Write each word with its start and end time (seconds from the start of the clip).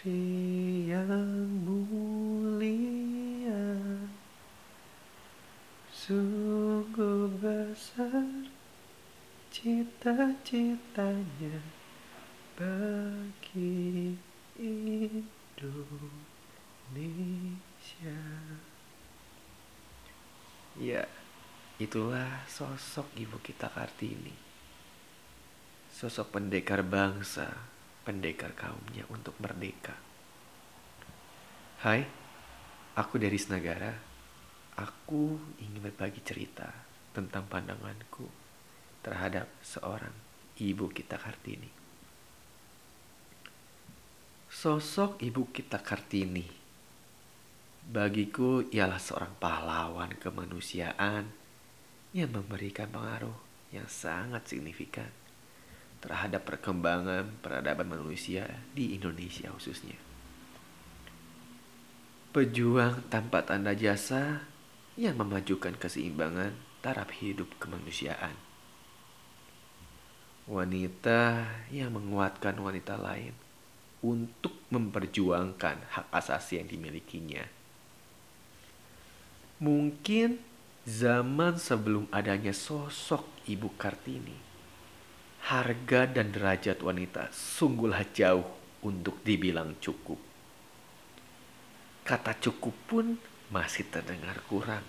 Putri 0.00 0.88
yang 0.88 1.60
mulia. 1.60 3.76
Sungguh 5.92 7.28
besar 7.36 8.48
cita-citanya 9.52 11.60
bagi 12.56 14.16
Indonesia. 14.56 15.28
Ya, 20.80 21.04
itulah 21.76 22.48
sosok 22.48 23.04
ibu 23.20 23.36
kita 23.44 23.68
Kartini. 23.68 24.32
Sosok 25.92 26.40
pendekar 26.40 26.80
bangsa, 26.88 27.52
pendekar 28.04 28.56
kaumnya 28.56 29.04
untuk 29.12 29.36
merdeka. 29.40 29.96
Hai, 31.84 32.04
aku 32.96 33.16
dari 33.16 33.36
Senagara. 33.36 33.92
Aku 34.80 35.36
ingin 35.60 35.84
berbagi 35.84 36.24
cerita 36.24 36.72
tentang 37.12 37.44
pandanganku 37.44 38.24
terhadap 39.04 39.48
seorang 39.60 40.12
ibu 40.56 40.88
kita 40.88 41.20
Kartini. 41.20 41.68
Sosok 44.48 45.20
ibu 45.20 45.52
kita 45.52 45.84
Kartini 45.84 46.60
bagiku 47.90 48.62
ialah 48.70 49.02
seorang 49.02 49.34
pahlawan 49.40 50.14
kemanusiaan 50.14 51.26
yang 52.14 52.30
memberikan 52.30 52.86
pengaruh 52.86 53.34
yang 53.74 53.86
sangat 53.90 54.46
signifikan 54.46 55.10
terhadap 56.00 56.48
perkembangan 56.48 57.28
peradaban 57.44 57.92
manusia 57.92 58.48
di 58.72 58.96
Indonesia 58.96 59.52
khususnya. 59.52 59.96
Pejuang 62.32 63.04
tanpa 63.12 63.44
tanda 63.44 63.76
jasa 63.76 64.48
yang 64.96 65.20
memajukan 65.20 65.76
keseimbangan 65.76 66.56
taraf 66.80 67.12
hidup 67.20 67.52
kemanusiaan. 67.60 68.32
Wanita 70.48 71.46
yang 71.70 71.94
menguatkan 71.94 72.56
wanita 72.58 72.96
lain 72.98 73.36
untuk 74.00 74.56
memperjuangkan 74.72 75.76
hak 75.94 76.06
asasi 76.10 76.58
yang 76.58 76.68
dimilikinya. 76.70 77.44
Mungkin 79.60 80.40
zaman 80.88 81.60
sebelum 81.60 82.08
adanya 82.08 82.56
sosok 82.56 83.28
Ibu 83.44 83.76
Kartini 83.76 84.49
harga 85.48 86.04
dan 86.04 86.34
derajat 86.34 86.84
wanita 86.84 87.32
sungguhlah 87.32 88.04
jauh 88.12 88.44
untuk 88.84 89.20
dibilang 89.24 89.76
cukup. 89.80 90.20
Kata 92.04 92.36
cukup 92.36 92.74
pun 92.88 93.06
masih 93.48 93.88
terdengar 93.88 94.40
kurang. 94.48 94.84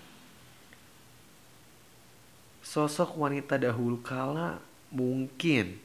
Sosok 2.62 3.18
wanita 3.18 3.58
dahulu 3.58 4.00
kala 4.00 4.60
mungkin 4.92 5.80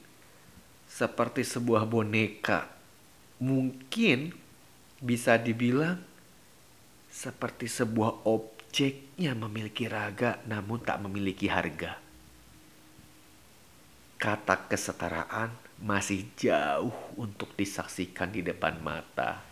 seperti 0.88 1.44
sebuah 1.44 1.84
boneka. 1.84 2.70
Mungkin 3.38 4.34
bisa 4.98 5.38
dibilang 5.38 6.00
seperti 7.06 7.70
sebuah 7.70 8.26
objek 8.26 9.14
yang 9.14 9.42
memiliki 9.42 9.86
raga 9.86 10.42
namun 10.46 10.82
tak 10.82 10.98
memiliki 11.02 11.46
harga 11.46 12.07
kata 14.18 14.66
kesetaraan 14.66 15.54
masih 15.78 16.26
jauh 16.34 17.14
untuk 17.14 17.54
disaksikan 17.54 18.34
di 18.34 18.42
depan 18.42 18.82
mata. 18.82 19.46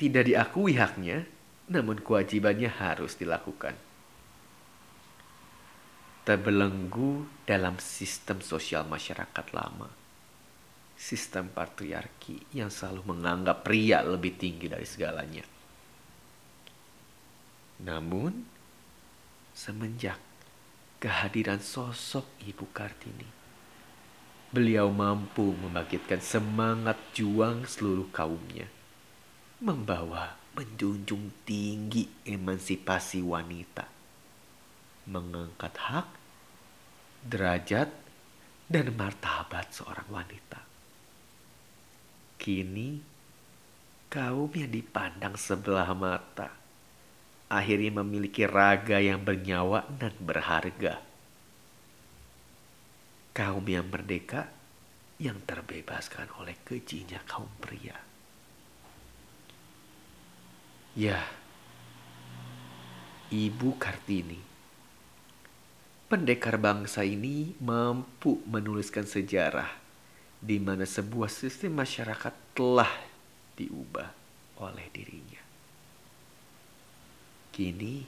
Tidak 0.00 0.24
diakui 0.24 0.80
haknya, 0.80 1.28
namun 1.68 2.00
kewajibannya 2.00 2.72
harus 2.72 3.20
dilakukan. 3.20 3.76
Terbelenggu 6.24 7.28
dalam 7.44 7.76
sistem 7.76 8.40
sosial 8.40 8.88
masyarakat 8.88 9.46
lama, 9.52 9.92
sistem 10.96 11.52
patriarki 11.52 12.56
yang 12.56 12.72
selalu 12.72 13.12
menganggap 13.12 13.60
pria 13.60 14.00
lebih 14.00 14.40
tinggi 14.40 14.72
dari 14.72 14.88
segalanya. 14.88 15.44
Namun, 17.84 18.32
semenjak 19.52 20.29
kehadiran 21.00 21.64
sosok 21.64 22.28
Ibu 22.44 22.68
Kartini. 22.76 23.24
Beliau 24.52 24.92
mampu 24.92 25.56
membangkitkan 25.56 26.20
semangat 26.20 27.00
juang 27.16 27.64
seluruh 27.64 28.12
kaumnya, 28.12 28.68
membawa 29.64 30.36
menjunjung 30.52 31.32
tinggi 31.48 32.04
emansipasi 32.28 33.24
wanita, 33.24 33.88
mengangkat 35.08 35.72
hak, 35.88 36.08
derajat, 37.24 37.88
dan 38.68 38.92
martabat 38.92 39.72
seorang 39.72 40.06
wanita. 40.12 40.60
Kini, 42.36 43.00
kaum 44.12 44.52
yang 44.52 44.68
dipandang 44.68 45.38
sebelah 45.38 45.94
mata 45.96 46.59
akhirnya 47.50 47.98
memiliki 48.00 48.46
raga 48.46 49.02
yang 49.02 49.26
bernyawa 49.26 49.90
dan 49.98 50.14
berharga. 50.22 51.02
Kaum 53.34 53.66
yang 53.66 53.90
merdeka 53.90 54.46
yang 55.18 55.42
terbebaskan 55.42 56.30
oleh 56.38 56.54
kejinya 56.62 57.18
kaum 57.26 57.50
pria. 57.58 57.98
Ya, 60.94 61.22
Ibu 63.30 63.78
Kartini, 63.78 64.42
pendekar 66.10 66.58
bangsa 66.58 67.06
ini 67.06 67.54
mampu 67.62 68.42
menuliskan 68.46 69.06
sejarah 69.06 69.70
di 70.42 70.58
mana 70.58 70.82
sebuah 70.82 71.30
sistem 71.30 71.78
masyarakat 71.78 72.34
telah 72.56 72.90
diubah 73.54 74.10
oleh 74.58 74.86
dirinya. 74.90 75.49
Kini 77.60 78.00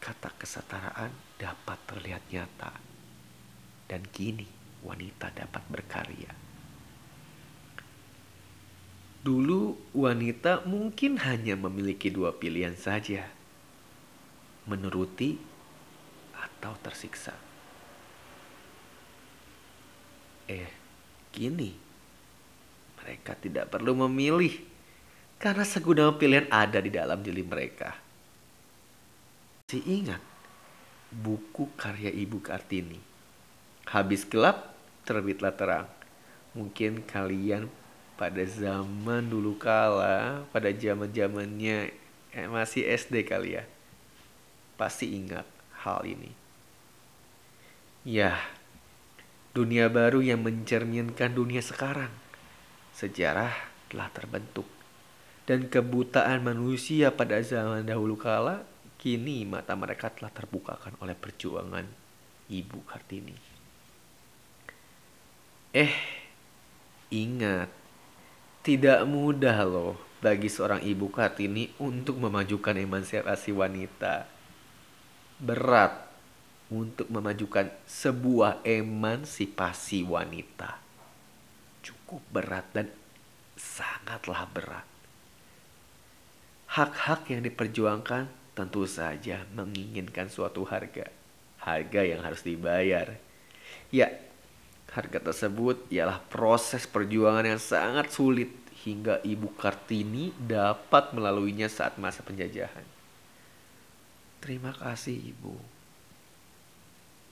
kata 0.00 0.32
kesetaraan 0.40 1.12
dapat 1.36 1.76
terlihat 1.84 2.24
nyata. 2.32 2.72
Dan 3.84 4.08
kini 4.08 4.48
wanita 4.88 5.36
dapat 5.36 5.60
berkarya. 5.68 6.32
Dulu 9.20 9.92
wanita 9.92 10.64
mungkin 10.64 11.20
hanya 11.20 11.60
memiliki 11.60 12.08
dua 12.08 12.40
pilihan 12.40 12.72
saja. 12.72 13.28
Menuruti 14.64 15.36
atau 16.32 16.72
tersiksa. 16.80 17.36
Eh, 20.48 20.72
kini 21.36 21.76
mereka 22.96 23.36
tidak 23.36 23.68
perlu 23.68 23.92
memilih 24.08 24.56
karena 25.36 25.68
segudang 25.68 26.16
pilihan 26.16 26.48
ada 26.48 26.80
di 26.80 26.88
dalam 26.88 27.20
diri 27.20 27.44
mereka. 27.44 28.05
Masih 29.66 29.98
ingat 29.98 30.22
buku 31.10 31.66
karya 31.74 32.14
Ibu 32.14 32.38
Kartini. 32.38 33.02
Habis 33.90 34.22
gelap, 34.22 34.78
terbitlah 35.02 35.50
terang. 35.50 35.90
Mungkin 36.54 37.02
kalian 37.02 37.66
pada 38.14 38.46
zaman 38.46 39.26
dulu 39.26 39.58
kala, 39.58 40.46
pada 40.54 40.70
zaman 40.70 41.10
zamannya 41.10 41.90
eh, 42.30 42.46
masih 42.46 42.86
SD 42.86 43.26
kali 43.26 43.58
ya, 43.58 43.66
pasti 44.78 45.18
ingat 45.18 45.50
hal 45.82 46.06
ini. 46.06 46.30
Ya, 48.06 48.38
dunia 49.50 49.90
baru 49.90 50.22
yang 50.22 50.46
mencerminkan 50.46 51.34
dunia 51.34 51.58
sekarang. 51.58 52.14
Sejarah 52.94 53.50
telah 53.90 54.14
terbentuk. 54.14 54.70
Dan 55.42 55.66
kebutaan 55.66 56.46
manusia 56.46 57.10
pada 57.10 57.42
zaman 57.42 57.82
dahulu 57.82 58.14
kala 58.14 58.75
Kini 58.96 59.44
mata 59.44 59.76
mereka 59.76 60.08
telah 60.08 60.32
terbukakan 60.32 60.96
oleh 61.04 61.12
perjuangan 61.12 61.86
Ibu 62.48 62.78
Kartini. 62.88 63.36
Eh, 65.76 65.94
ingat, 67.12 67.68
tidak 68.64 69.04
mudah 69.04 69.58
loh 69.68 69.94
bagi 70.24 70.48
seorang 70.48 70.80
Ibu 70.80 71.12
Kartini 71.12 71.68
untuk 71.78 72.16
memajukan 72.16 72.72
emansipasi 72.72 73.52
wanita. 73.52 74.24
Berat 75.36 76.08
untuk 76.72 77.06
memajukan 77.12 77.70
sebuah 77.86 78.64
emansipasi 78.64 80.02
wanita. 80.02 80.80
Cukup 81.84 82.24
berat 82.32 82.66
dan 82.74 82.90
sangatlah 83.54 84.48
berat. 84.50 84.88
Hak-hak 86.74 87.30
yang 87.30 87.46
diperjuangkan 87.46 88.26
tentu 88.56 88.88
saja 88.88 89.44
menginginkan 89.52 90.32
suatu 90.32 90.64
harga. 90.64 91.12
Harga 91.60 92.00
yang 92.00 92.24
harus 92.24 92.40
dibayar. 92.40 93.20
Ya, 93.92 94.10
Harga 94.96 95.18
tersebut 95.20 95.90
ialah 95.92 96.24
proses 96.32 96.88
perjuangan 96.88 97.44
yang 97.44 97.60
sangat 97.60 98.08
sulit 98.14 98.48
hingga 98.86 99.20
Ibu 99.20 99.52
Kartini 99.58 100.32
dapat 100.40 101.12
melaluinya 101.12 101.68
saat 101.68 102.00
masa 102.00 102.24
penjajahan. 102.24 102.86
Terima 104.40 104.72
kasih 104.72 105.36
Ibu. 105.36 105.52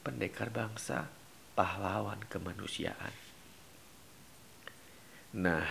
Pendekar 0.04 0.52
bangsa, 0.52 1.08
pahlawan 1.56 2.20
kemanusiaan. 2.28 3.14
Nah, 5.32 5.64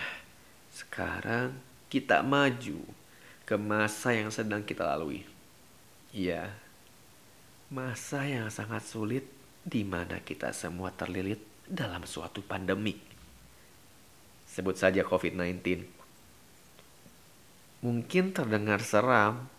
sekarang 0.74 1.54
kita 1.86 2.26
maju 2.26 2.82
ke 3.46 3.54
masa 3.54 4.16
yang 4.16 4.34
sedang 4.34 4.66
kita 4.66 4.82
lalui. 4.82 5.33
Iya, 6.14 6.54
masa 7.74 8.22
yang 8.22 8.46
sangat 8.46 8.86
sulit 8.86 9.26
di 9.66 9.82
mana 9.82 10.22
kita 10.22 10.54
semua 10.54 10.94
terlilit 10.94 11.42
dalam 11.66 12.06
suatu 12.06 12.38
pandemik. 12.38 13.02
Sebut 14.46 14.78
saja 14.78 15.02
COVID-19. 15.02 15.82
Mungkin 17.82 18.30
terdengar 18.30 18.78
seram, 18.78 19.50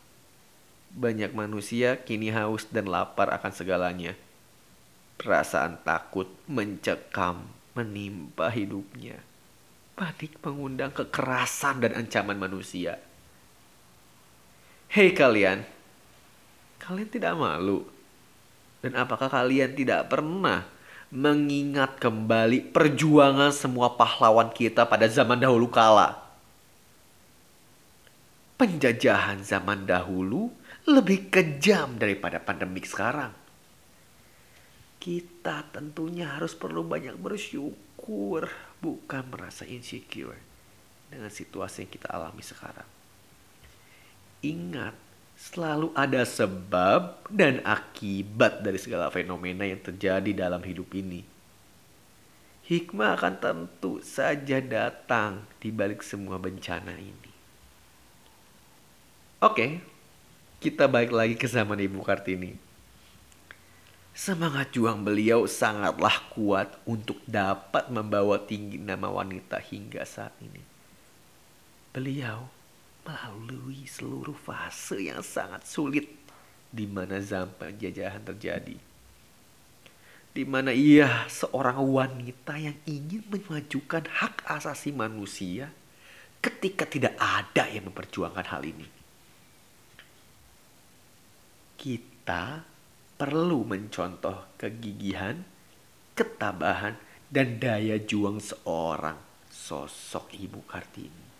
banyak 0.96 1.36
manusia 1.36 2.00
kini 2.08 2.32
haus 2.32 2.72
dan 2.72 2.88
lapar 2.88 3.36
akan 3.36 3.52
segalanya. 3.52 4.16
Perasaan 5.20 5.84
takut 5.84 6.32
mencekam 6.48 7.52
menimpa 7.76 8.48
hidupnya 8.48 9.20
panik 9.96 10.36
mengundang 10.44 10.92
kekerasan 10.92 11.80
dan 11.80 11.96
ancaman 11.96 12.36
manusia. 12.36 13.00
Hei 14.92 15.16
kalian, 15.16 15.64
kalian 16.82 17.10
tidak 17.10 17.34
malu? 17.36 17.86
Dan 18.86 18.94
apakah 18.96 19.32
kalian 19.32 19.74
tidak 19.74 20.12
pernah 20.12 20.68
mengingat 21.10 21.98
kembali 21.98 22.70
perjuangan 22.70 23.50
semua 23.50 23.94
pahlawan 23.98 24.54
kita 24.54 24.86
pada 24.86 25.10
zaman 25.10 25.42
dahulu 25.42 25.72
kala? 25.72 26.22
Penjajahan 28.56 29.44
zaman 29.44 29.84
dahulu 29.90 30.54
lebih 30.86 31.34
kejam 31.34 31.98
daripada 31.98 32.38
pandemik 32.38 32.86
sekarang. 32.86 33.34
Kita 35.02 35.66
tentunya 35.74 36.34
harus 36.38 36.54
perlu 36.58 36.86
banyak 36.86 37.18
bersyukur 37.18 38.50
bukan 38.82 39.24
merasa 39.30 39.66
insecure 39.66 40.38
dengan 41.10 41.30
situasi 41.30 41.86
yang 41.86 41.92
kita 41.94 42.08
alami 42.10 42.42
sekarang. 42.42 42.90
Ingat, 44.46 44.94
selalu 45.36 45.92
ada 45.92 46.24
sebab 46.24 47.28
dan 47.28 47.60
akibat 47.68 48.64
dari 48.64 48.80
segala 48.80 49.12
fenomena 49.12 49.68
yang 49.68 49.84
terjadi 49.84 50.32
dalam 50.48 50.64
hidup 50.64 50.90
ini. 50.96 51.28
Hikmah 52.66 53.20
akan 53.22 53.36
tentu 53.38 54.02
saja 54.02 54.58
datang 54.58 55.46
di 55.62 55.70
balik 55.70 56.02
semua 56.02 56.42
bencana 56.42 56.98
ini. 56.98 57.32
Oke, 59.44 59.78
kita 60.58 60.90
balik 60.90 61.14
lagi 61.14 61.38
ke 61.38 61.46
zaman 61.46 61.78
Ibu 61.78 62.02
Kartini. 62.02 62.58
Semangat 64.16 64.74
juang 64.74 65.04
beliau 65.04 65.46
sangatlah 65.46 66.26
kuat 66.34 66.74
untuk 66.88 67.20
dapat 67.28 67.92
membawa 67.92 68.42
tinggi 68.42 68.80
nama 68.80 69.12
wanita 69.12 69.62
hingga 69.62 70.02
saat 70.08 70.34
ini. 70.42 70.64
Beliau 71.94 72.50
melalui 73.06 73.86
seluruh 73.86 74.34
fase 74.34 75.06
yang 75.06 75.22
sangat 75.22 75.62
sulit 75.70 76.10
di 76.74 76.90
mana 76.90 77.22
zaman 77.22 77.54
penjajahan 77.56 78.26
terjadi. 78.26 78.78
Di 80.36 80.44
mana 80.44 80.76
ia 80.76 81.30
seorang 81.32 81.80
wanita 81.80 82.60
yang 82.60 82.76
ingin 82.84 83.24
memajukan 83.32 84.04
hak 84.04 84.44
asasi 84.50 84.92
manusia 84.92 85.72
ketika 86.44 86.84
tidak 86.84 87.16
ada 87.16 87.72
yang 87.72 87.88
memperjuangkan 87.88 88.46
hal 88.52 88.68
ini. 88.68 88.88
Kita 91.80 92.66
perlu 93.16 93.64
mencontoh 93.64 94.60
kegigihan, 94.60 95.40
ketabahan, 96.18 97.00
dan 97.32 97.56
daya 97.62 97.96
juang 97.96 98.44
seorang 98.44 99.16
sosok 99.48 100.36
Ibu 100.36 100.68
Kartini 100.68 101.35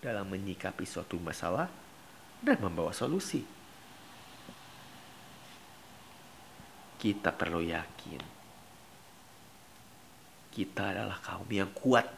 dalam 0.00 0.26
menyikapi 0.26 0.88
suatu 0.88 1.20
masalah 1.20 1.68
dan 2.40 2.56
membawa 2.60 2.90
solusi. 2.90 3.44
Kita 7.00 7.32
perlu 7.32 7.64
yakin 7.64 8.40
kita 10.50 10.90
adalah 10.92 11.22
kaum 11.22 11.46
yang 11.46 11.70
kuat, 11.70 12.10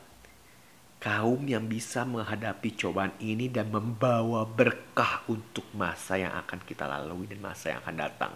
kaum 0.98 1.44
yang 1.44 1.68
bisa 1.68 2.08
menghadapi 2.08 2.72
cobaan 2.74 3.12
ini 3.20 3.52
dan 3.52 3.68
membawa 3.68 4.48
berkah 4.48 5.20
untuk 5.28 5.68
masa 5.76 6.16
yang 6.16 6.32
akan 6.32 6.64
kita 6.64 6.88
lalui 6.88 7.28
dan 7.28 7.44
masa 7.44 7.76
yang 7.76 7.84
akan 7.84 7.96
datang 8.00 8.32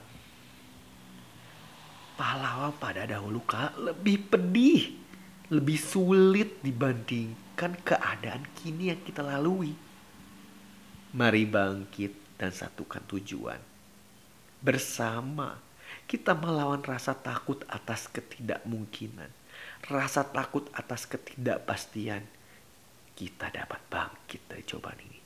pahlawan 2.17 2.73
pada 2.81 3.05
dahulu 3.05 3.45
kala 3.45 3.93
lebih 3.93 4.33
pedih, 4.33 4.97
lebih 5.53 5.77
sulit 5.77 6.59
dibandingkan 7.57 7.73
keadaan 7.89 8.45
kini 8.61 8.93
yang 8.93 9.01
kita 9.01 9.25
lalui. 9.25 9.73
Mari 11.17 11.49
bangkit 11.49 12.37
dan 12.37 12.53
satukan 12.53 13.01
tujuan. 13.09 13.57
Bersama 14.61 15.57
kita 16.05 16.37
melawan 16.37 16.85
rasa 16.85 17.17
takut 17.17 17.65
atas 17.73 18.13
ketidakmungkinan, 18.13 19.33
rasa 19.89 20.29
takut 20.29 20.69
atas 20.77 21.09
ketidakpastian. 21.09 22.29
Kita 23.17 23.49
dapat 23.49 23.81
bangkit 23.89 24.45
dari 24.45 24.61
cobaan 24.69 25.01
ini. 25.01 25.21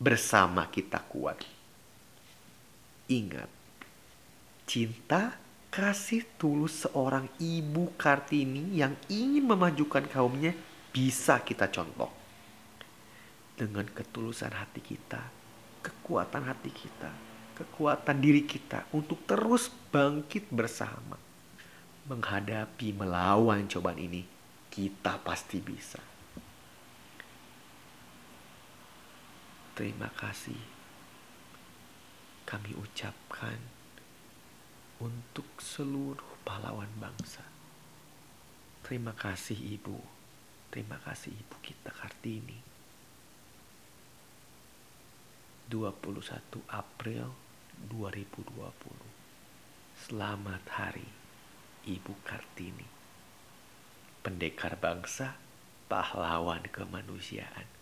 Bersama 0.00 0.64
kita 0.72 1.04
kuat. 1.04 1.44
Ingat, 3.12 3.50
cinta 4.64 5.36
kasih 5.68 6.24
tulus 6.40 6.88
seorang 6.88 7.28
ibu 7.36 7.92
Kartini 8.00 8.80
yang 8.80 8.96
ingin 9.12 9.44
memajukan 9.44 10.08
kaumnya 10.08 10.56
bisa 10.90 11.42
kita 11.42 11.70
contoh. 11.70 12.10
Dengan 13.54 13.84
ketulusan 13.84 14.56
hati 14.56 14.80
kita, 14.80 15.20
kekuatan 15.84 16.48
hati 16.48 16.70
kita, 16.72 17.12
kekuatan 17.60 18.16
diri 18.18 18.48
kita 18.48 18.88
untuk 18.96 19.20
terus 19.28 19.68
bangkit 19.68 20.48
bersama. 20.48 21.20
Menghadapi 22.08 22.96
melawan 22.96 23.68
cobaan 23.68 24.00
ini, 24.00 24.24
kita 24.72 25.20
pasti 25.20 25.60
bisa. 25.60 26.00
Terima 29.76 30.08
kasih 30.12 30.80
kami 32.50 32.74
ucapkan 32.74 33.56
untuk 34.98 35.46
seluruh 35.62 36.42
pahlawan 36.42 36.90
bangsa. 36.98 37.46
Terima 38.82 39.14
kasih 39.14 39.54
Ibu. 39.56 40.19
Terima 40.70 41.02
kasih 41.02 41.34
Ibu 41.34 41.58
kita 41.66 41.90
Kartini. 41.90 42.54
21 45.66 46.62
April 46.70 47.34
2020. 47.90 48.70
Selamat 49.98 50.62
hari 50.70 51.10
Ibu 51.90 52.14
Kartini. 52.22 52.86
Pendekar 54.22 54.78
bangsa, 54.78 55.34
pahlawan 55.90 56.62
kemanusiaan. 56.70 57.79